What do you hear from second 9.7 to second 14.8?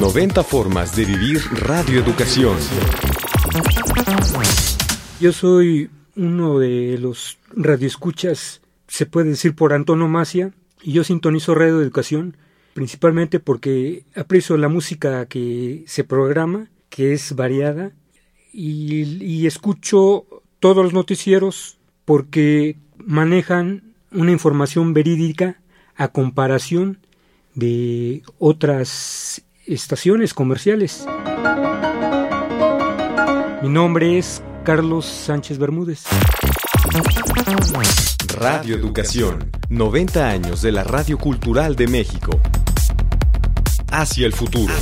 antonomasia, y yo sintonizo Radio Educación principalmente porque aprecio la